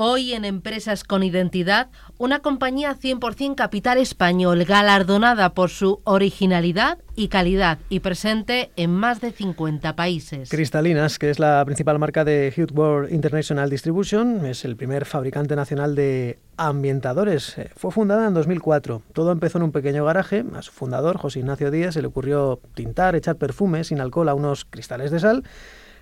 [0.00, 1.88] Hoy en Empresas con Identidad,
[2.18, 9.20] una compañía 100% capital español galardonada por su originalidad y calidad y presente en más
[9.20, 10.50] de 50 países.
[10.50, 15.96] Cristalinas, que es la principal marca de World International Distribution, es el primer fabricante nacional
[15.96, 17.58] de ambientadores.
[17.58, 19.02] Eh, fue fundada en 2004.
[19.12, 20.44] Todo empezó en un pequeño garaje.
[20.54, 24.34] A su fundador, José Ignacio Díaz, se le ocurrió tintar, echar perfume sin alcohol a
[24.34, 25.42] unos cristales de sal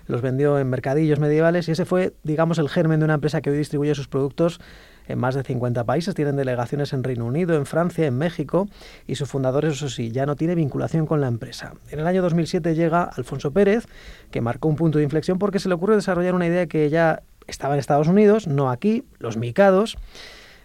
[0.07, 3.49] los vendió en mercadillos medievales y ese fue, digamos, el germen de una empresa que
[3.49, 4.59] hoy distribuye sus productos
[5.07, 8.67] en más de 50 países, tienen delegaciones en Reino Unido, en Francia, en México
[9.05, 11.73] y su fundador, eso sí, ya no tiene vinculación con la empresa.
[11.89, 13.85] En el año 2007 llega Alfonso Pérez,
[14.31, 17.23] que marcó un punto de inflexión porque se le ocurrió desarrollar una idea que ya
[17.47, 19.97] estaba en Estados Unidos, no aquí, los micados,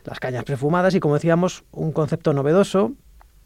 [0.05, 2.93] las cañas perfumadas y, como decíamos, un concepto novedoso,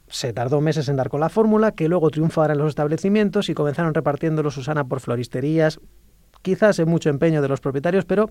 [0.09, 3.55] se tardó meses en dar con la fórmula, que luego triunfara en los establecimientos y
[3.55, 5.81] comenzaron repartiéndolo Susana por floristerías,
[6.43, 8.31] quizás en mucho empeño de los propietarios, pero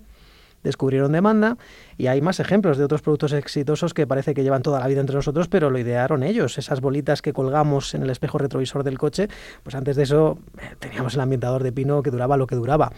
[0.62, 1.58] descubrieron demanda
[1.96, 5.00] y hay más ejemplos de otros productos exitosos que parece que llevan toda la vida
[5.00, 6.58] entre nosotros, pero lo idearon ellos.
[6.58, 9.28] Esas bolitas que colgamos en el espejo retrovisor del coche,
[9.62, 12.92] pues antes de eso eh, teníamos el ambientador de pino que duraba lo que duraba.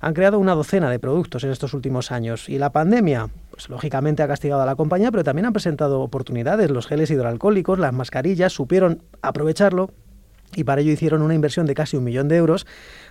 [0.00, 4.22] Han creado una docena de productos en estos últimos años y la pandemia, pues lógicamente
[4.22, 6.70] ha castigado a la compañía, pero también han presentado oportunidades.
[6.70, 9.90] Los geles hidroalcohólicos, las mascarillas, supieron aprovecharlo
[10.56, 12.66] y para ello hicieron una inversión de casi un millón de euros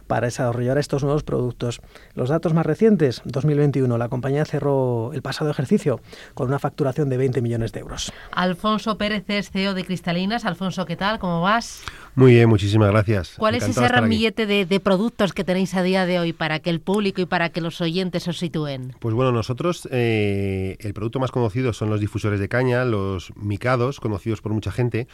[0.07, 1.81] para desarrollar estos nuevos productos.
[2.13, 5.99] Los datos más recientes, 2021, la compañía cerró el pasado ejercicio
[6.33, 8.11] con una facturación de 20 millones de euros.
[8.31, 10.45] Alfonso Pérez es CEO de Cristalinas.
[10.45, 11.19] Alfonso, ¿qué tal?
[11.19, 11.81] ¿Cómo vas?
[12.15, 13.35] Muy bien, muchísimas gracias.
[13.37, 16.79] ¿Cuál es ese ramillete de, productos que tenéis a día de hoy para que el
[16.79, 18.95] público y para que los oyentes os sitúen?
[18.99, 23.99] Pues bueno, nosotros eh, el producto más conocido son los difusores de caña, los micados,
[23.99, 25.07] conocidos por mucha gente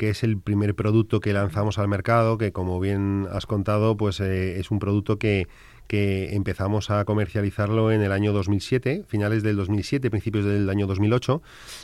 [0.00, 4.18] que es el primer producto que lanzamos al mercado, que como bien has contado, pues
[4.20, 5.46] eh, es un producto que,
[5.88, 11.42] que empezamos a comercializarlo en el año 2007, finales del 2007, principios del año 2008,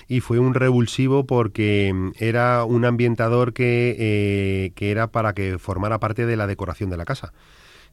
[0.08, 6.00] y fue un revulsivo porque era un ambientador que, eh, que era para que formara
[6.00, 7.34] parte de la decoración de la casa.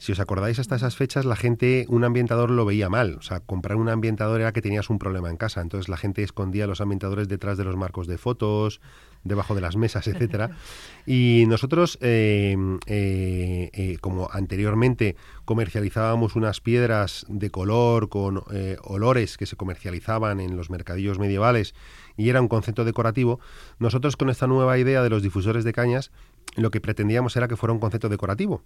[0.04, 3.16] Si os acordáis hasta esas fechas, la gente, un ambientador lo veía mal.
[3.20, 5.62] O sea, comprar un ambientador era que tenías un problema en casa.
[5.62, 8.82] Entonces la gente escondía los ambientadores detrás de los marcos de fotos,
[9.24, 10.52] debajo de las mesas, etcétera.
[11.06, 12.56] Y nosotros, eh,
[12.86, 15.16] eh, eh, como anteriormente
[15.46, 18.44] comercializábamos unas piedras de color con
[18.84, 21.76] olores que se comercializaban en los mercadillos medievales
[22.16, 23.40] y era un concepto decorativo,
[23.80, 26.12] nosotros con esta nueva idea de los difusores de cañas
[26.56, 28.64] lo que pretendíamos era que fuera un concepto decorativo.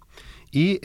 [0.50, 0.78] Y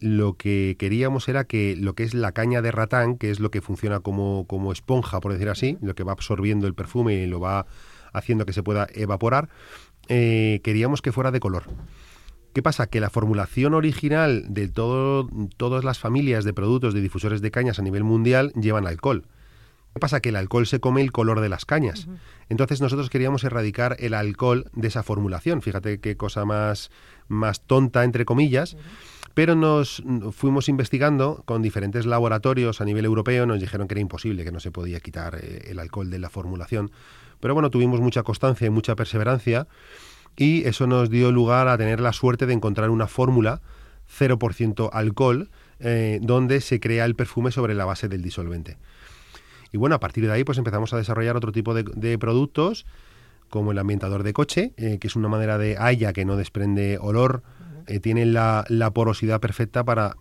[0.00, 3.50] lo que queríamos era que lo que es la caña de ratán, que es lo
[3.50, 7.26] que funciona como, como esponja, por decir así, lo que va absorbiendo el perfume y
[7.26, 7.66] lo va
[8.12, 9.48] haciendo que se pueda evaporar,
[10.08, 11.64] eh, queríamos que fuera de color.
[12.54, 12.86] ¿Qué pasa?
[12.86, 17.78] Que la formulación original de todo, todas las familias de productos de difusores de cañas
[17.78, 19.26] a nivel mundial llevan alcohol.
[19.98, 20.20] ¿Qué pasa?
[20.20, 22.06] Que el alcohol se come el color de las cañas.
[22.48, 25.60] Entonces nosotros queríamos erradicar el alcohol de esa formulación.
[25.60, 26.92] Fíjate qué cosa más,
[27.26, 28.76] más tonta, entre comillas.
[29.34, 30.00] Pero nos
[30.30, 34.60] fuimos investigando con diferentes laboratorios a nivel europeo, nos dijeron que era imposible, que no
[34.60, 36.92] se podía quitar eh, el alcohol de la formulación.
[37.40, 39.66] Pero bueno, tuvimos mucha constancia y mucha perseverancia
[40.36, 43.62] y eso nos dio lugar a tener la suerte de encontrar una fórmula
[44.16, 45.50] 0% alcohol
[45.80, 48.76] eh, donde se crea el perfume sobre la base del disolvente.
[49.72, 52.86] Y bueno, a partir de ahí pues empezamos a desarrollar otro tipo de, productos
[53.50, 56.98] como el ambientador de coche, eh, que es una manera de haya que no desprende
[57.00, 57.42] olor,
[57.86, 58.64] eh, tiene la,
[58.94, 60.16] porosidad perfecta para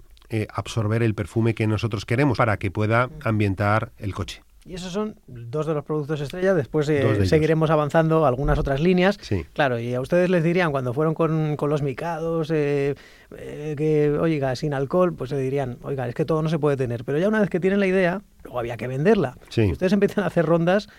[0.54, 4.44] absorber el perfume que nosotros queremos para que pueda ambientar el coche.
[4.68, 6.54] Y esos son dos de los productos estrella.
[6.54, 9.18] Después eh, seguiremos avanzando algunas otras líneas.
[9.54, 12.96] Claro, y a ustedes les dirían cuando fueron con, los micados, eh,
[13.38, 16.76] eh, que, oiga, sin alcohol, pues le dirían, oiga, es que todo no se puede
[16.76, 17.06] tener.
[17.06, 19.38] Pero ya una vez que tienen la idea, luego había que venderla.
[19.56, 20.90] Y ustedes empiezan a hacer rondas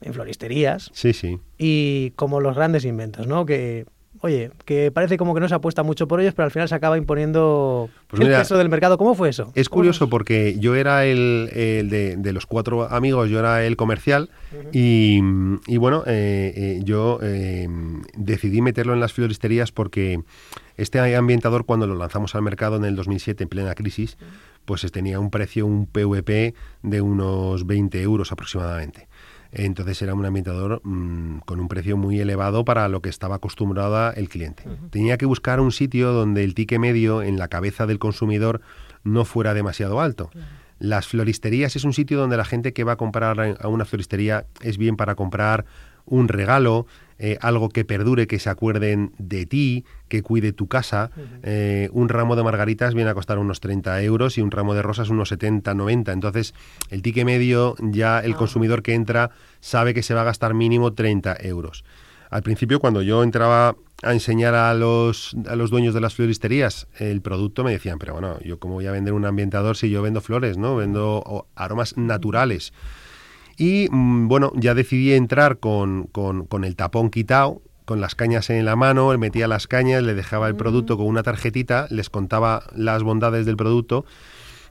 [0.00, 0.90] en floristerías.
[0.94, 1.38] Sí, sí.
[1.58, 3.44] Y como los grandes inventos, ¿no?
[3.44, 3.84] Que
[4.20, 6.74] oye, que parece como que no se apuesta mucho por ellos, pero al final se
[6.74, 8.98] acaba imponiendo pues el peso del mercado.
[8.98, 9.52] ¿Cómo fue eso?
[9.54, 14.30] Es curioso porque yo era el, de, los cuatro amigos, yo era el comercial
[14.72, 15.20] y,
[15.78, 17.68] bueno, eh, eh, yo eh,
[18.16, 20.22] decidí meterlo en las floristerías porque
[20.76, 24.18] este ambientador cuando lo lanzamos al mercado en el 2007 en plena crisis,
[24.64, 29.08] pues tenía un precio, un PVP de unos 20 euros aproximadamente.
[29.52, 34.12] Entonces era un ambientador mm, con un precio muy elevado para lo que estaba acostumbrado
[34.12, 34.64] el cliente.
[34.90, 38.60] Tenía que buscar un sitio donde el tique medio en la cabeza del consumidor
[39.02, 40.30] no fuera demasiado alto.
[40.78, 44.46] Las floristerías es un sitio donde la gente que va a comprar a una floristería
[44.62, 45.66] es bien para comprar
[46.06, 46.86] un regalo,
[47.18, 51.10] eh, algo que perdure, que se acuerden de ti, que cuide tu casa.
[51.42, 54.82] Eh, un ramo de margaritas viene a costar unos 30 euros y un ramo de
[54.82, 56.12] rosas unos 70, 90.
[56.12, 56.54] Entonces,
[56.88, 58.36] el ticket medio, ya el ah.
[58.36, 59.30] consumidor que entra
[59.60, 61.84] sabe que se va a gastar mínimo 30 euros.
[62.30, 66.86] Al principio, cuando yo entraba a enseñar a los, a los dueños de las floristerías
[66.98, 70.00] el producto, me decían, pero bueno, yo cómo voy a vender un ambientador si yo
[70.00, 70.76] vendo flores, ¿no?
[70.76, 72.72] Vendo aromas naturales.
[73.60, 78.64] Y mm, bueno, ya decidí entrar con, con, el tapón quitado, con las cañas en
[78.64, 82.62] la mano, él metía las cañas, le dejaba el producto con una tarjetita, les contaba
[82.74, 84.06] las bondades del producto.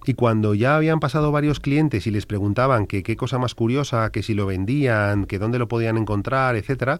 [0.07, 4.11] Y cuando ya habían pasado varios clientes y les preguntaban que qué cosa más curiosa,
[4.11, 6.99] que si lo vendían, que dónde lo podían encontrar, etcétera,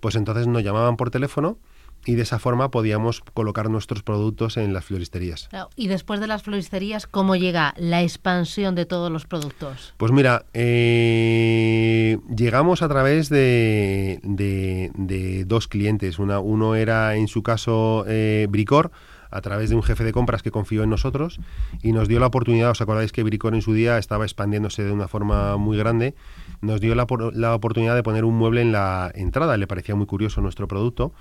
[0.00, 1.58] pues entonces nos llamaban por teléfono
[2.04, 5.48] y de esa forma podíamos colocar nuestros productos en las floristerías.
[5.76, 9.94] Y después de las floristerías, ¿cómo llega la expansión de todos los productos?
[9.96, 16.18] Pues mira, eh, llegamos a través de, de, dos clientes.
[16.18, 18.90] Una, uno era, en su caso, eh, Bricor,
[19.30, 21.38] a través de un jefe de compras que confió en nosotros
[21.82, 24.92] y nos dio la oportunidad, os acordáis que Bricor en su día estaba expandiéndose de
[24.92, 26.14] una forma muy grande,
[26.60, 30.06] nos dio la, la oportunidad de poner un mueble en la entrada, le parecía muy
[30.06, 31.12] curioso nuestro producto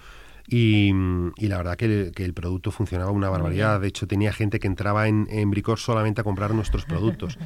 [0.48, 0.94] y,
[1.40, 3.82] la verdad que el, producto funcionaba una barbaridad.
[3.82, 7.38] De hecho, tenía gente que entraba en, en Bricor solamente a comprar nuestros productos.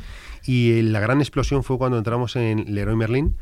[0.45, 3.36] y eh, la gran explosión fue cuando entramos en Leroy Merlin,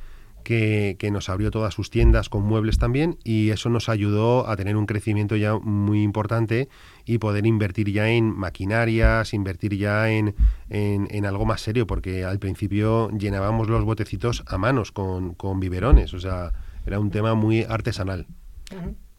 [0.44, 4.78] que, nos abrió todas sus tiendas con muebles también y eso nos ayudó a tener
[4.78, 6.70] un crecimiento ya muy importante
[7.06, 10.36] y poder invertir ya en maquinarias, invertir ya en,
[10.70, 16.14] en, algo más serio, porque al principio llenábamos los botecitos a manos con, con biberones,
[16.14, 16.54] o sea,
[16.86, 18.26] era un tema muy artesanal.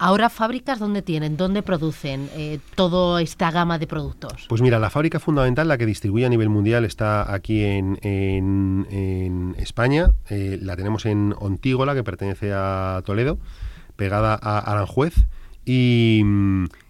[0.03, 1.37] Ahora, ¿fábricas dónde tienen?
[1.37, 4.47] ¿Dónde producen eh, toda esta gama de productos?
[4.49, 7.99] Pues mira, la fábrica fundamental, la que distribuye a nivel mundial, está aquí en,
[9.59, 10.13] España.
[10.31, 13.39] Eh, la tenemos en Ontígola, que pertenece a Toledo,
[13.97, 15.27] pegada a Aranjuez.
[15.67, 16.23] Y,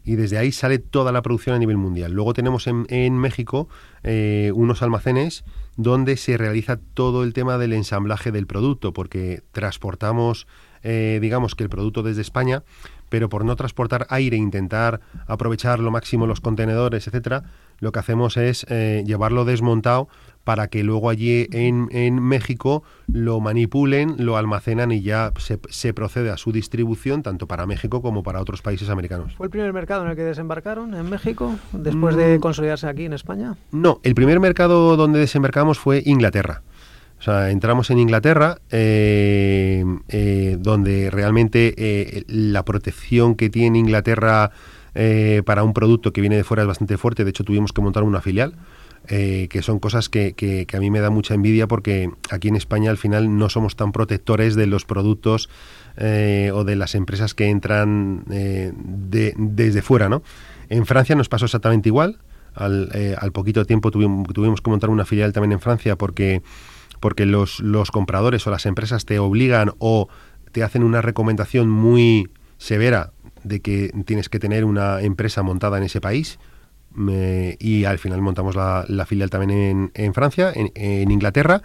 [0.05, 2.13] desde ahí sale toda la producción a nivel mundial.
[2.13, 3.69] Luego tenemos en, México
[4.05, 5.45] eh, unos almacenes
[5.77, 10.47] donde se realiza todo el tema del ensamblaje del producto, porque transportamos,
[10.83, 12.63] digamos que el producto desde España,
[13.11, 17.45] pero por no transportar aire e intentar aprovechar lo máximo los contenedores, etcétera,
[17.81, 20.09] lo que hacemos es eh, llevarlo desmontado
[20.45, 25.93] para que luego allí en, en, México lo manipulen, lo almacenan y ya se, se,
[25.93, 29.35] procede a su distribución tanto para México como para otros países americanos.
[29.37, 32.41] ¿Fue el primer mercado en el que desembarcaron en México después de mm.
[32.41, 33.57] consolidarse aquí en España?
[33.71, 36.63] No, el primer mercado donde desembarcamos fue Inglaterra.
[37.21, 44.51] O sea, entramos en Inglaterra, eh, eh, donde realmente eh, la protección que tiene Inglaterra
[45.45, 47.23] para un producto que viene de fuera es bastante fuerte.
[47.23, 48.55] De hecho, tuvimos que montar una filial.
[49.07, 52.91] que son cosas que, que, a mí me da mucha envidia porque aquí en España
[52.91, 55.49] al final no somos tan protectores de los productos
[55.97, 60.23] o de las empresas que entran de, desde fuera, ¿no?
[60.71, 62.19] En Francia nos pasó exactamente igual.
[62.55, 66.43] Al, al poquito tiempo tuvimos, tuvimos que montar una filial también en Francia porque
[67.01, 70.09] porque los, los compradores o las empresas te obligan o
[70.53, 73.13] te hacen una recomendación muy severa
[73.43, 76.39] de que tienes que tener una empresa montada en ese país.
[77.59, 81.63] y al final montamos la, filial también en, en Francia, en, Inglaterra.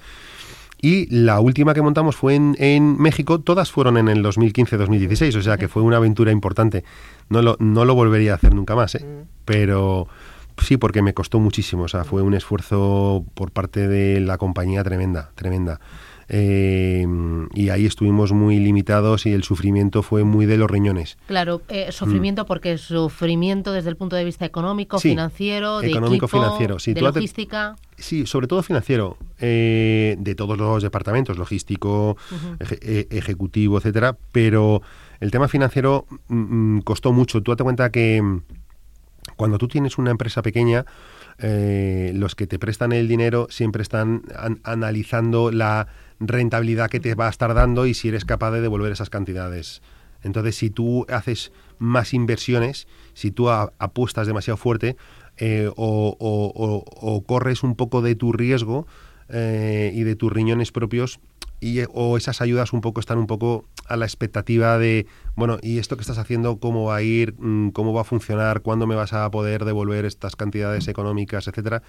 [0.81, 5.41] Y la última que montamos fue en, en México, todas fueron en el 2015-2016, o
[5.41, 6.83] sea que fue una aventura importante.
[7.29, 9.03] No lo, no lo volvería a hacer nunca más, ¿eh?
[9.03, 9.27] Mm.
[9.45, 10.07] pero
[10.57, 14.83] Sí, porque me costó muchísimo, o sea, fue un esfuerzo por parte de la compañía
[14.83, 15.79] tremenda, tremenda.
[16.27, 17.05] Eh,
[17.53, 21.17] y ahí estuvimos muy limitados y el sufrimiento fue muy de los riñones.
[21.27, 22.45] Claro, eh, sufrimiento mm.
[22.47, 27.75] porque sufrimiento desde el punto de vista económico, financiero, de económico, financiero, de logística.
[27.97, 32.17] Sí, sobre todo financiero, eh, de todos los departamentos, logístico,
[32.59, 34.17] ejecutivo, etcétera.
[34.31, 34.81] Pero
[35.19, 37.41] el tema financiero mm, mm, costó mucho.
[37.41, 38.41] Tú date cuenta que
[39.35, 40.85] cuando tú tienes una empresa pequeña,
[41.39, 44.23] eh, los que te prestan el dinero siempre están
[44.63, 45.87] analizando la
[46.19, 49.81] rentabilidad que te va a estar dando y si eres capaz de devolver esas cantidades.
[50.23, 54.95] Entonces, si tú haces más inversiones, si tú apuestas demasiado fuerte
[55.37, 58.87] eh, o, corres un poco de tu riesgo
[59.29, 61.19] eh, y de tus riñones propios,
[61.65, 65.79] y, o esas ayudas un poco están un poco a la expectativa de, bueno, ¿y
[65.79, 67.33] esto que estás haciendo cómo va a ir?
[67.39, 68.61] Mm, ¿Cómo va a funcionar?
[68.61, 71.81] ¿Cuándo me vas a poder devolver estas cantidades económicas, etcétera?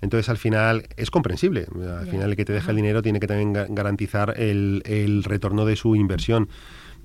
[0.00, 1.68] Entonces, al final, es comprensible.
[1.98, 5.64] Al final, el que te deja el dinero tiene que también garantizar el, el retorno
[5.64, 6.48] de su inversión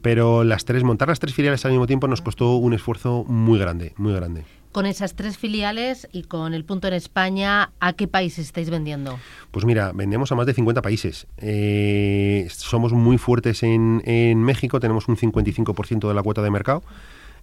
[0.02, 3.60] pero las tres montar las tres filiales al mismo tiempo nos costó un esfuerzo muy
[3.60, 4.46] grande, muy grande.
[4.72, 9.20] Con esas tres filiales y con el punto en España, ¿a qué países estáis vendiendo?
[9.52, 11.28] Pues mira, vendemos a más de 50 países.
[11.38, 16.84] Eh, somos muy fuertes en, en México, tenemos un 55% de la cuota de mercado.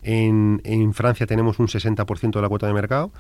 [0.03, 3.11] En, en Francia tenemos un 60% de la cuota de mercado.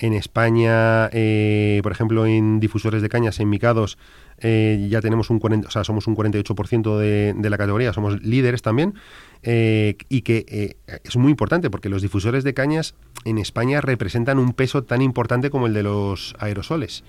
[0.00, 3.98] En España, eh, por ejemplo, en difusores de cañas, en micados,
[4.38, 8.22] eh, ya tenemos un 40, o sea, somos un 48% de, de, la categoría, somos
[8.22, 8.94] líderes también.
[9.42, 14.38] Eh, y que eh, es muy importante porque los difusores de cañas en España representan
[14.38, 17.04] un peso tan importante como el de los aerosoles.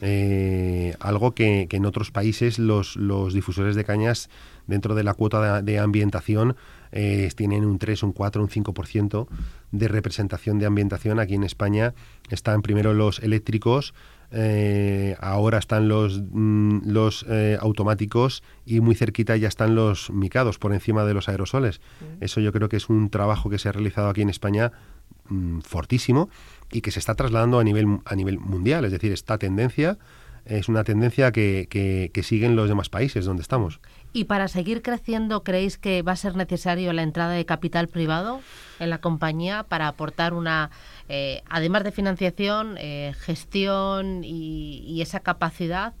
[0.00, 4.30] Eh, algo que, que, en otros países los, los, difusores de cañas
[4.68, 6.54] dentro de la cuota de, de ambientación
[6.92, 9.26] eh, tienen un 3, un 4, un 5%
[9.72, 11.18] de representación de ambientación.
[11.18, 11.94] Aquí en España
[12.30, 13.94] están primero los eléctricos,
[14.30, 20.58] eh, ahora están los, mm, los eh, automáticos y muy cerquita ya están los micados
[20.58, 21.80] por encima de los aerosoles.
[22.00, 22.24] Mm.
[22.24, 24.72] Eso yo creo que es un trabajo que se ha realizado aquí en España
[25.28, 26.28] mm, fortísimo
[26.70, 28.84] y que se está trasladando a nivel, a nivel mundial.
[28.84, 29.98] Es decir, esta tendencia
[30.44, 33.80] es una tendencia que, que, que siguen los demás países donde estamos.
[34.12, 38.40] ¿Y para seguir creciendo creéis que va a ser necesario la entrada de capital privado
[38.80, 40.70] en la compañía para aportar una,
[41.08, 45.94] eh, además de financiación, eh, gestión y, y, esa capacidad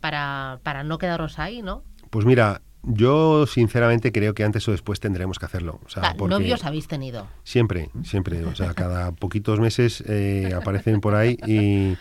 [0.00, 1.82] para, para no quedaros ahí, ¿no?
[2.10, 5.80] Pues mira, yo sinceramente creo que antes o después tendremos que hacerlo.
[5.86, 7.26] O sea, porque ¿Novios habéis tenido?
[7.42, 8.44] Siempre, siempre.
[8.44, 11.96] O sea, cada poquitos meses eh, aparecen por ahí y,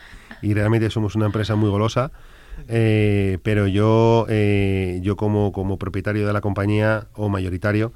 [0.45, 2.11] y realmente somos una empresa muy golosa.
[2.67, 7.93] Eh, pero yo, eh, yo como, como propietario de la compañía o mayoritario,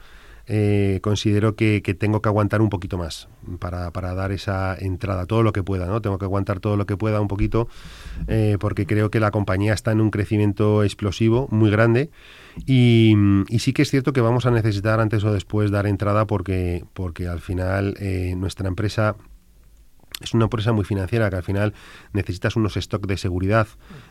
[0.49, 3.27] eh, considero que, tengo que aguantar un poquito más
[3.59, 6.01] para, para, dar esa entrada, todo lo que pueda, ¿no?
[6.01, 7.67] Tengo que aguantar todo lo que pueda un poquito,
[8.59, 12.11] porque creo que la compañía está en un crecimiento explosivo muy grande
[12.65, 13.13] y,
[13.59, 17.27] sí que es cierto que vamos a necesitar antes o después dar entrada porque, porque
[17.27, 17.95] al final
[18.37, 19.17] nuestra empresa
[20.21, 21.73] es una empresa muy financiera que al final
[22.11, 23.67] necesitas unos stock de seguridad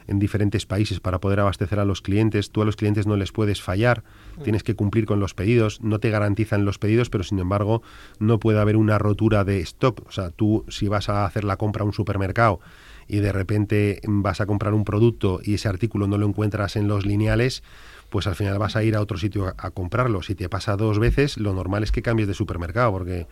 [0.06, 2.50] en diferentes países para poder abastecer a los clientes.
[2.50, 4.04] Tú a los clientes no les puedes fallar,
[4.44, 7.82] tienes que cumplir con los pedidos, no te garantizan los pedidos, pero sin embargo
[8.20, 10.06] no puede haber una rotura de stock.
[10.06, 12.60] O sea, tú si vas a hacer la compra a un supermercado
[13.08, 16.88] y de repente vas a comprar un producto y ese artículo no lo encuentras en
[16.88, 17.62] los lineales,
[18.10, 20.22] pues al final vas a ir a otro sitio a, a comprarlo.
[20.22, 23.26] Si te pasa dos veces, lo normal es que cambies de supermercado, porque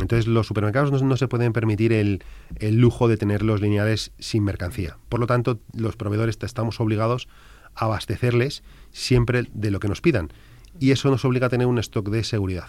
[0.00, 2.22] entonces los supermercados no, no se pueden permitir el,
[2.56, 4.98] el, lujo de tener los lineales sin mercancía.
[5.08, 7.28] Por lo tanto, los proveedores estamos obligados
[7.74, 10.32] a abastecerles siempre de lo que nos pidan.
[10.80, 12.68] Y eso nos obliga a tener un stock de seguridad.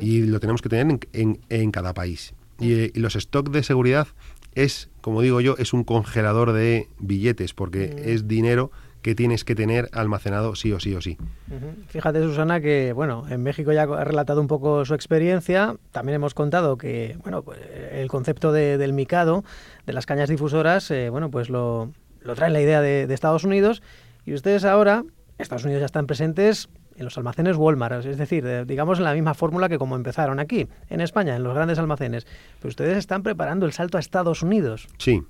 [0.00, 2.34] Y lo tenemos que tener en, en, en cada país.
[2.58, 4.08] Y, y, los stocks de seguridad
[4.54, 8.70] es, como digo yo, es un congelador de billetes, porque es dinero
[9.02, 11.18] que tienes que tener almacenado sí o sí o sí.
[11.50, 11.86] Uh -huh.
[11.88, 15.76] Fíjate, Susana, que bueno, en México ya ha relatado un poco su experiencia.
[15.92, 17.58] También hemos contado que bueno, pues,
[17.92, 19.44] el concepto de, del micado,
[19.84, 21.92] de las cañas difusoras, eh, bueno, pues lo,
[22.22, 23.82] lo trae la idea de, de, Estados Unidos.
[24.24, 25.04] Y ustedes ahora,
[25.36, 29.14] Estados Unidos ya están presentes en los almacenes Walmart, es decir, de, digamos en la
[29.14, 32.26] misma fórmula que como empezaron aquí, en España, en los grandes almacenes.
[32.60, 34.88] Pero ustedes están preparando el salto a Estados Unidos.
[34.98, 35.22] Sí,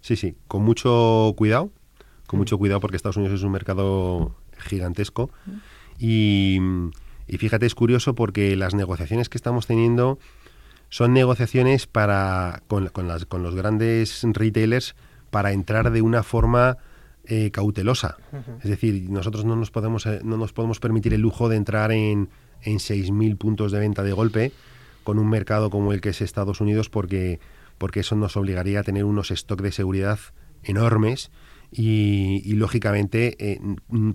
[0.00, 1.70] sí, sí, con mucho cuidado
[2.26, 5.30] con mucho cuidado porque Estados Unidos es un mercado gigantesco.
[5.98, 6.58] Y,
[7.26, 10.18] y, fíjate, es curioso porque las negociaciones que estamos teniendo
[10.88, 14.94] son negociaciones para con, con, las, con los grandes retailers
[15.30, 16.78] para entrar de una forma
[17.26, 18.16] eh, cautelosa.
[18.32, 18.58] Uh -huh.
[18.62, 21.92] Es decir, nosotros no nos podemos, eh, no nos podemos permitir el lujo de entrar
[21.92, 22.28] en,
[22.62, 24.52] en 6.000 puntos de venta de golpe
[25.04, 27.38] con un mercado como el que es Estados Unidos porque,
[27.78, 30.18] porque eso nos obligaría a tener unos stock de seguridad
[30.62, 31.30] enormes
[31.76, 33.60] y, y, lógicamente, eh,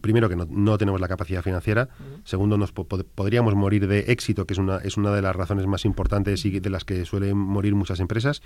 [0.01, 2.22] primero que no, no, tenemos la capacidad financiera, uh -huh.
[2.24, 5.68] segundo, nos po podríamos morir de éxito, que es una, es una de las razones
[5.68, 8.42] más importantes y de las que suelen morir muchas empresas,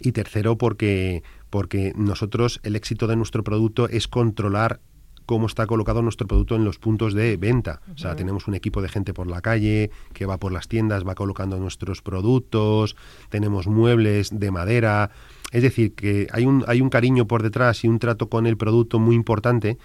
[0.00, 4.80] y tercero, porque, porque nosotros el éxito de nuestro producto es controlar
[5.26, 7.80] cómo está colocado nuestro producto en los puntos de venta.
[7.82, 7.94] Uh -huh.
[7.94, 11.04] O sea, tenemos un equipo de gente por la calle que va por las tiendas,
[11.04, 12.96] va colocando nuestros productos,
[13.28, 15.10] tenemos muebles de madera,
[15.50, 18.56] es decir, que hay un, hay un cariño por detrás y un trato con el
[18.56, 19.78] producto muy importante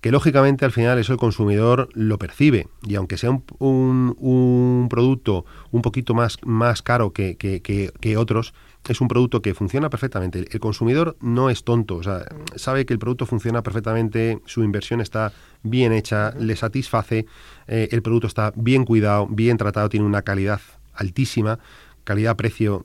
[0.00, 4.88] que lógicamente al final eso el consumidor lo percibe y aunque sea un, un, un
[4.88, 8.54] producto un poquito más, más caro que, que, que, que, otros,
[8.92, 10.46] es un producto que funciona perfectamente.
[10.50, 12.24] El consumidor no es tonto, o sea,
[12.54, 17.26] sabe que el producto funciona perfectamente, su inversión está bien hecha, le satisface,
[17.66, 20.60] eh, el producto está bien cuidado, bien tratado, tiene una calidad
[20.94, 21.58] altísima
[22.06, 22.84] calidad-precio,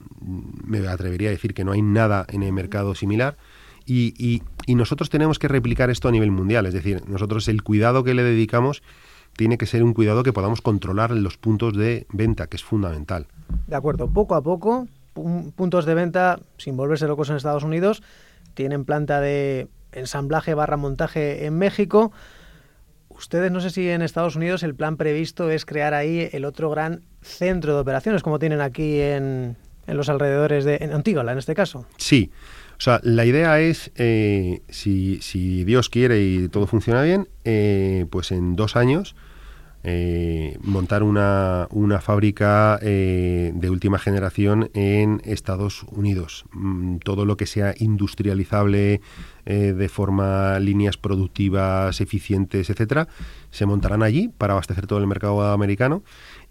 [0.66, 3.38] me atrevería a decir que no hay nada en el mercado similar.
[3.86, 6.66] Y, y, y, nosotros tenemos que replicar esto a nivel mundial.
[6.66, 8.82] Es decir, nosotros el cuidado que le dedicamos
[9.38, 12.64] tiene que ser un cuidado que podamos controlar en los puntos de venta, que es
[12.64, 13.28] fundamental.
[13.68, 14.88] De acuerdo, poco a poco
[15.56, 18.04] puntos de venta sin volverse locos en Estados Unidos.
[18.54, 22.12] Tienen planta de ensamblaje barra montaje en México.
[23.10, 26.70] Ustedes no sé si en Estados Unidos el plan previsto es crear ahí el otro
[26.70, 31.38] gran centro de operaciones como tienen aquí en, en los alrededores de en Antígola en
[31.38, 31.86] este caso.
[31.98, 32.32] Sí.
[32.78, 38.08] O sea, la idea es, eh, si, si, Dios quiere y todo funciona bien, eh,
[38.10, 39.16] pues en dos años
[39.84, 46.46] eh, montar una, una fábrica eh, de última generación en Estados Unidos.
[46.52, 49.02] Mm, todo lo que sea industrializable
[49.48, 53.08] eh, de forma líneas productivas eficientes, etcétera,
[53.50, 56.04] se montarán allí para abastecer todo el mercado americano.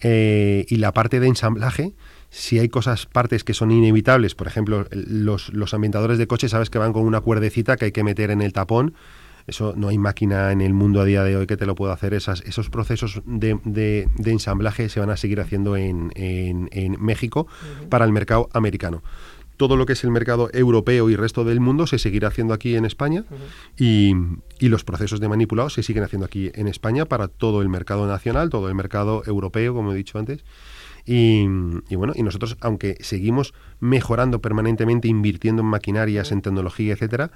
[0.03, 1.93] y la parte de ensamblaje,
[2.31, 6.71] si hay cosas, partes que son inevitables, por ejemplo, los, los ambientadores de coche, sabes
[6.71, 8.95] que van con una cuerdecita que hay que meter en el tapón
[9.47, 11.93] eso no hay máquina en el mundo a día de hoy que te lo pueda
[11.93, 12.15] hacer.
[12.15, 17.47] Esas, esos procesos de, de, ensamblaje se van a seguir haciendo en, en, México
[17.89, 19.03] para el mercado americano
[19.57, 22.77] todo lo que es el mercado europeo y resto del mundo se seguirá haciendo aquí
[22.77, 23.27] en España
[23.77, 24.15] y,
[24.59, 28.07] y, los procesos de manipulado se siguen haciendo aquí en España para todo el mercado
[28.07, 30.47] nacional, todo el mercado europeo, como he dicho antes.
[31.05, 31.47] Y,
[31.91, 37.31] y bueno, y nosotros, aunque seguimos mejorando permanentemente, invirtiendo en maquinarias, en tecnología, etcétera,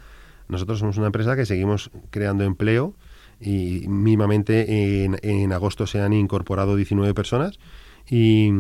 [0.49, 2.95] nosotros somos una empresa que seguimos creando empleo
[3.41, 7.59] y mínimamente en, en agosto se han incorporado 19 personas
[8.11, 8.51] y,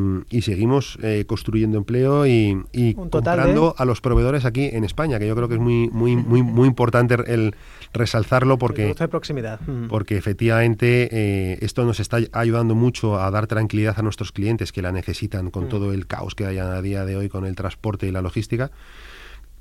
[0.41, 5.37] seguimos eh, construyendo empleo y, y comprando a los proveedores aquí en España, que yo
[5.37, 7.55] creo que es muy muy muy muy importante el
[7.93, 9.61] resalzarlo porque de proximidad.
[9.89, 14.81] porque efectivamente eh, esto nos está ayudando mucho a dar tranquilidad a nuestros clientes que
[14.81, 18.07] la necesitan con todo el caos que hay a día de hoy con el transporte
[18.07, 18.71] y la logística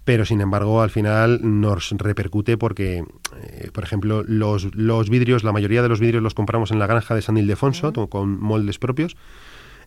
[0.06, 3.06] pero sin embargo al final nos repercute porque,
[3.42, 6.88] eh, por ejemplo, los, los, vidrios, la mayoría de los vidrios los compramos en la
[6.88, 9.16] granja de San Ildefonso con moldes propios.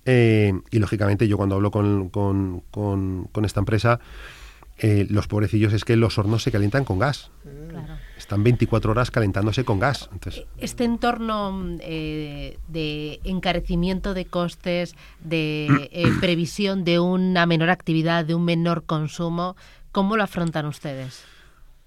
[0.08, 3.98] Eh, y lógicamente yo cuando hablo con, con, con, esta empresa,
[4.78, 7.32] eh, los pobrecillos es que los hornos se calientan con gas.
[8.16, 10.08] Están 24 horas calentándose con gas.
[10.58, 18.84] Este entorno de encarecimiento de costes, de previsión de una menor actividad, de un menor
[18.84, 19.56] consumo,
[19.96, 21.24] ¿Cómo lo afrontan ustedes?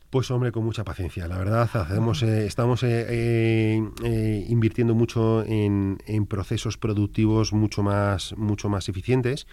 [0.09, 1.27] Pues hombre, con mucha paciencia.
[1.27, 8.67] La verdad, hacemos, eh, estamos eh, eh, invirtiendo mucho en, procesos productivos mucho más, mucho
[8.67, 9.45] más eficientes.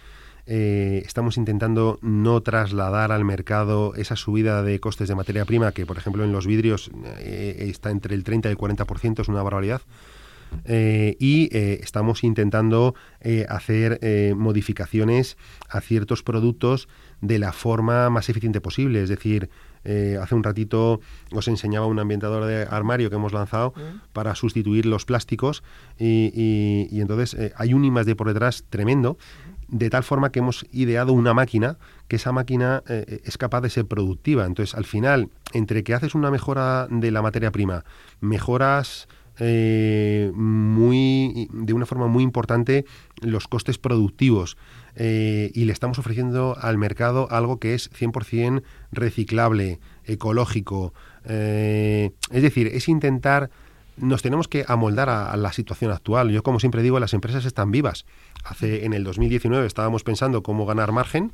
[0.47, 5.99] estamos intentando no trasladar al mercado esa subida de costes de materia prima, que por
[5.99, 9.83] ejemplo en los vidrios está entre el 30 y el 40%, es una barbaridad.
[10.65, 12.95] y estamos intentando
[13.49, 13.99] hacer
[14.35, 15.37] modificaciones
[15.69, 16.87] a ciertos productos
[17.21, 19.01] de la forma más eficiente posible.
[19.03, 19.49] Es decir,
[19.83, 20.99] eh, hace un ratito
[21.31, 24.11] os enseñaba un ambientador de armario que hemos lanzado mm.
[24.13, 25.63] para sustituir los plásticos
[25.97, 29.17] y, entonces eh, hay un I+D por detrás tremendo
[29.69, 31.77] de tal forma que hemos ideado una máquina
[32.07, 34.45] que esa máquina eh, es capaz de ser productiva.
[34.45, 37.83] Entonces, al final, entre que haces una mejora de la materia prima,
[38.21, 39.07] mejoras
[40.33, 42.85] muy de una forma muy importante
[43.21, 44.57] los costes productivos
[44.99, 50.93] eh, y le estamos ofreciendo al mercado algo que es 100% reciclable, ecológico.
[51.25, 53.51] Eh, es decir, es intentar
[53.97, 56.29] nos tenemos que amoldar a, la situación actual.
[56.29, 58.05] Yo, como siempre digo, las empresas están vivas.
[58.43, 61.33] Hace en el 2019 estábamos pensando cómo ganar margen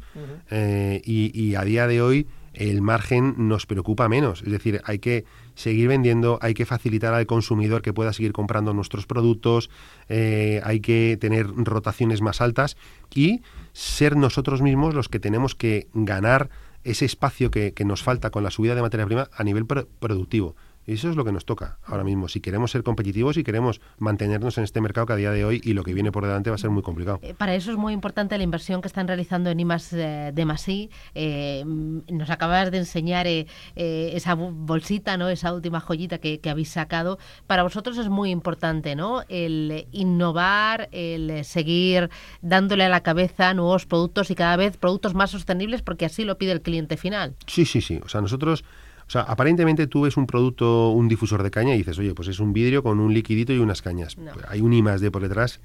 [0.49, 4.43] eh, y, a día de hoy el margen nos preocupa menos.
[4.43, 8.73] Es decir, hay que seguir vendiendo, hay que facilitar al consumidor que pueda seguir comprando
[8.73, 9.69] nuestros productos,
[10.09, 12.77] eh, hay que tener rotaciones más altas
[13.13, 13.41] y
[13.73, 16.49] ser nosotros mismos los que tenemos que ganar
[16.83, 20.55] ese espacio que, que nos falta con la subida de materia prima a nivel productivo.
[20.85, 22.27] Y eso es lo que nos toca ahora mismo.
[22.27, 25.61] Si queremos ser competitivos y queremos mantenernos en este mercado que a día de hoy
[25.63, 27.19] y lo que viene por delante va a ser muy complicado.
[27.21, 30.45] Eh, para eso es muy importante la inversión que están realizando en IMAS eh, de
[30.45, 30.89] Masí.
[31.15, 33.27] Eh, nos acabas de enseñar
[33.75, 35.29] esa bolsita, ¿no?
[35.29, 37.17] esa última joyita que, habéis sacado.
[37.47, 39.23] Para vosotros es muy importante ¿no?
[39.29, 42.09] el innovar, el seguir
[42.41, 46.37] dándole a la cabeza nuevos productos y cada vez productos más sostenibles porque así lo
[46.37, 47.35] pide el cliente final.
[47.47, 47.99] Sí, sí, sí.
[48.03, 48.63] O sea, nosotros
[49.07, 52.27] o sea, aparentemente tú ves un producto, un difusor de caña y dices, oye, pues
[52.27, 54.17] es un vidrio con un liquidito y unas cañas.
[54.47, 55.59] hay un I más D por detrás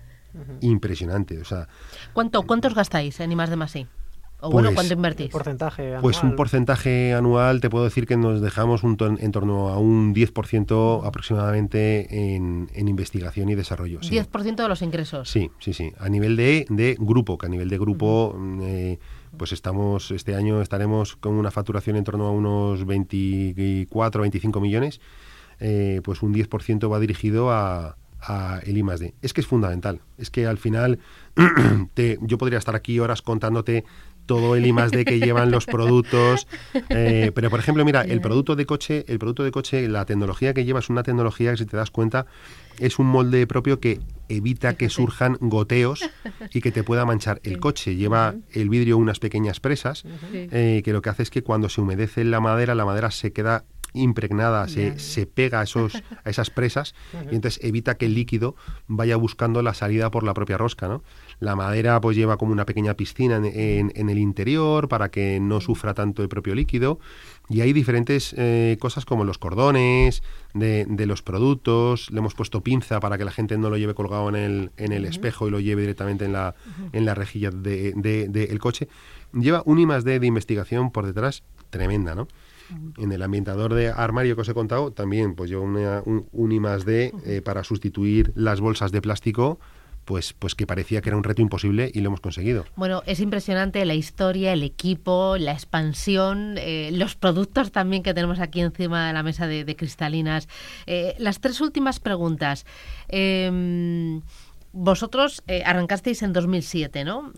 [0.61, 1.41] impresionante.
[1.41, 1.69] O sea,
[2.13, 3.87] ¿Cuánto, ¿Cuántos gastáis en I más D más I?
[4.41, 5.31] O bueno, pues ¿cuánto invertís?
[5.31, 6.03] porcentaje anual.
[6.03, 10.15] Pues un porcentaje anual, te puedo decir que nos dejamos un en torno a un
[10.15, 14.01] 10% aproximadamente en, investigación y desarrollo.
[14.01, 14.15] Sí.
[14.15, 15.29] ¿10% de los ingresos?
[15.29, 15.93] Sí, sí, sí.
[15.99, 18.39] A nivel de, de grupo, que a nivel de grupo
[19.39, 25.01] pues estamos este año estaremos con una facturación en torno a unos 24 25 millones
[25.61, 27.97] eh, pues un 10% va dirigido a,
[28.65, 28.85] el I
[29.23, 30.01] Es que es fundamental.
[30.19, 30.99] Es que al final
[31.95, 33.85] te, yo podría estar aquí horas contándote
[34.29, 36.47] todo el I más D que llevan los productos.
[36.91, 40.55] Eh, pero por ejemplo, mira, el producto de coche, el producto de coche, la tecnología
[40.55, 42.27] que lleva es una tecnología que si te das cuenta
[42.79, 46.09] es un molde propio que evita que surjan goteos
[46.53, 47.97] y que te pueda manchar el coche.
[47.97, 51.81] Lleva el vidrio unas pequeñas presas eh, que lo que hace es que cuando se
[51.81, 53.65] humedece la madera, la madera se queda
[53.95, 56.95] impregnada, se, se, pega a, esos, a esas presas
[57.33, 58.55] y entonces evita que el líquido
[58.87, 60.89] vaya buscando la salida por la propia rosca.
[60.89, 61.03] ¿no?
[61.41, 65.61] La madera pues lleva como una pequeña piscina en, en, el interior para que no
[65.61, 66.99] sufra tanto el propio líquido.
[67.49, 70.23] Y hay diferentes eh, cosas como los cordones
[70.53, 73.95] de, de, los productos, le hemos puesto pinza para que la gente no lo lleve
[73.95, 76.55] colgado en el, en el espejo y lo lleve directamente en la,
[76.93, 78.89] en la rejilla del de, de, coche.
[79.33, 82.29] Lleva un I más D de investigación por detrás tremenda, ¿no?
[82.99, 86.53] En el ambientador de armario que os he contado también pues lleva una, un, un
[86.53, 89.59] I más D eh, para sustituir las bolsas de plástico
[90.09, 92.65] pues, pues que parecía que era un reto imposible y lo hemos conseguido.
[92.77, 98.41] Bueno, es impresionante la historia, el equipo, la expansión, eh, los productos también que tenemos
[98.41, 100.49] aquí encima de la mesa de, cristalinas.
[100.87, 102.65] Eh, las tres últimas preguntas.
[103.11, 104.19] Eh,
[104.73, 107.33] vosotros eh, arrancasteis en 2007, ¿no?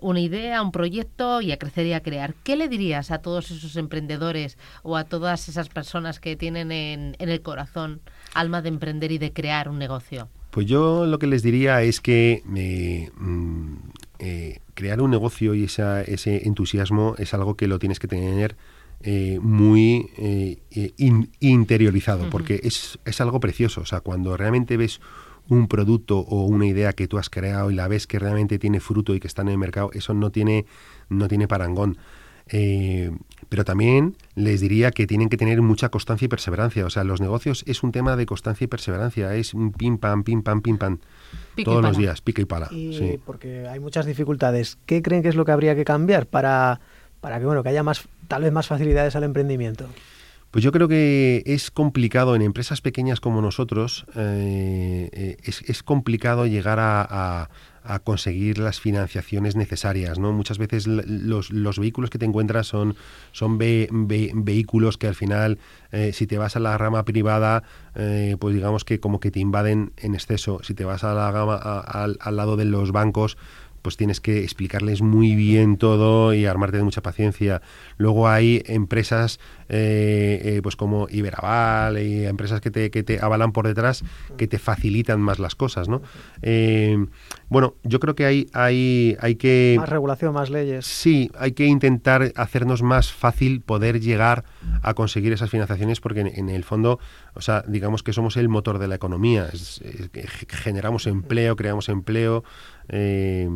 [0.00, 2.32] Una idea, un proyecto y a crecer y a crear.
[2.44, 7.14] ¿Qué le dirías a todos esos emprendedores o a todas esas personas que tienen en,
[7.18, 8.00] en el corazón
[8.32, 10.30] alma de emprender y de crear un negocio?
[10.54, 13.10] Pues yo lo que les diría es que eh,
[14.20, 18.54] eh, crear un negocio y esa, ese entusiasmo es algo que lo tienes que tener
[19.00, 20.08] eh, muy
[20.96, 22.30] in, interiorizado, uh -huh.
[22.30, 23.80] porque es, es algo precioso.
[23.80, 25.00] O sea, cuando realmente ves
[25.48, 28.78] un producto o una idea que tú has creado y la ves que realmente tiene
[28.78, 30.66] fruto y que está en el mercado, eso no tiene,
[31.08, 31.98] no tiene parangón.
[32.48, 33.10] Eh,
[33.48, 36.84] pero también les diría que tienen que tener mucha constancia y perseverancia.
[36.86, 39.34] O sea, los negocios es un tema de constancia y perseverancia.
[39.34, 40.98] Es un pim pam, pim pam, pim pam.
[41.54, 42.68] Pique todos los días, pica y pala.
[42.72, 43.20] Y sí.
[43.24, 44.76] Porque hay muchas dificultades.
[44.86, 46.80] ¿Qué creen que es lo que habría que cambiar para,
[47.20, 49.86] para que, bueno, que haya más, tal vez más facilidades al emprendimiento?
[50.54, 56.46] Pues yo creo que es complicado en empresas pequeñas como nosotros, eh, es, es, complicado
[56.46, 57.48] llegar a,
[57.82, 60.20] a, conseguir las financiaciones necesarias.
[60.20, 60.30] ¿no?
[60.30, 62.94] Muchas veces los, los vehículos que te encuentras son,
[63.32, 65.58] son ve, ve, vehículos que al final,
[65.90, 67.64] eh, si te vas a la rama privada,
[67.96, 70.60] eh, pues digamos que como que te invaden en exceso.
[70.62, 73.36] Si te vas a la gama, al lado de los bancos,
[73.84, 77.60] pues tienes que explicarles muy bien todo y armarte de mucha paciencia.
[77.98, 83.52] Luego hay empresas eh, eh, pues como Iberaval y empresas que te, que te avalan
[83.52, 84.04] por detrás
[84.36, 86.02] que te facilitan más las cosas, ¿no?
[86.42, 87.06] Eh,
[87.48, 89.76] bueno, yo creo que hay, hay, hay que...
[89.78, 90.86] Más regulación, más leyes.
[90.86, 94.44] Sí, hay que intentar hacernos más fácil poder llegar
[94.82, 96.98] a conseguir esas financiaciones porque en, en el fondo,
[97.34, 100.10] o sea, digamos que somos el motor de la economía, es, es,
[100.48, 102.44] generamos empleo, creamos empleo,
[102.88, 103.48] eh,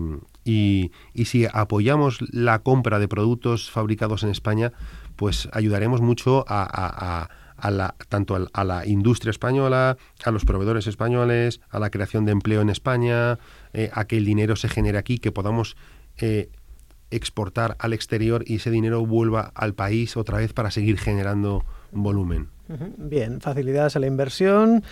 [0.44, 4.72] y, y, si apoyamos la compra de productos fabricados en España,
[5.18, 10.44] pues ayudaremos mucho a, a, a, a la, tanto a la industria española, a los
[10.44, 13.40] proveedores españoles, a la creación de empleo en España,
[13.72, 15.76] eh, a que el dinero se genere aquí, que podamos
[16.18, 16.50] eh,
[17.10, 22.50] exportar al exterior y ese dinero vuelva al país otra vez para seguir generando volumen.
[22.96, 24.84] Bien, facilidades a la inversión.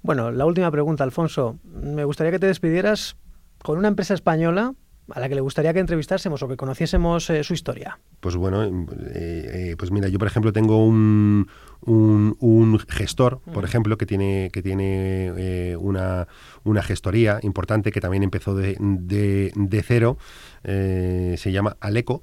[0.00, 1.58] Bueno, la última pregunta, Alfonso.
[1.64, 3.16] Me gustaría que te despidieras
[3.62, 4.72] con una empresa española
[5.14, 7.98] a la que le gustaría que entrevistásemos o que conociésemos eh, su historia?
[8.20, 8.70] Pues bueno, eh,
[9.14, 11.48] eh, pues mira, yo por ejemplo tengo un,
[11.82, 16.28] un, un gestor, por ejemplo, que tiene, que tiene eh, una,
[16.64, 20.18] una, gestoría importante que también empezó de, de, de cero,
[20.62, 22.22] se llama Aleco.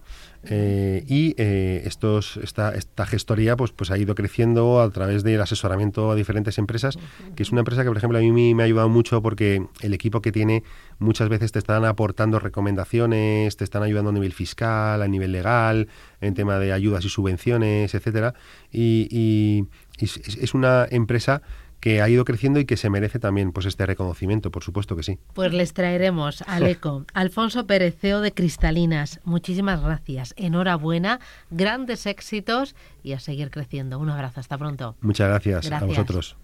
[0.49, 5.41] Eh, y eh, estos, esta, esta, gestoría pues, pues ha ido creciendo a través del
[5.41, 6.97] asesoramiento a diferentes empresas,
[7.35, 9.93] que es una empresa que, por ejemplo, a mí me ha ayudado mucho porque el
[9.93, 10.63] equipo que tiene
[10.99, 15.89] muchas veces te están aportando recomendaciones, te están ayudando a nivel fiscal, a nivel legal,
[16.21, 18.33] en tema de ayudas y subvenciones, etcétera.
[18.71, 19.67] Y, y, y
[19.99, 21.41] es una empresa
[21.79, 25.03] que ha ido creciendo y que se merece también pues este reconocimiento, por supuesto que
[25.03, 25.19] sí.
[25.33, 27.05] Pues les traeremos al ECO.
[27.13, 31.19] Alfonso Pereceo de Cristalinas, muchísimas gracias, enhorabuena,
[31.51, 33.99] grandes éxitos y a seguir creciendo.
[33.99, 34.95] Un abrazo, hasta pronto.
[35.01, 35.81] Muchas gracias, gracias.
[35.81, 36.37] a vosotros.